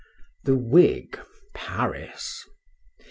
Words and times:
THE 0.45 0.55
WIG. 0.57 1.15
PARIS. 1.53 2.47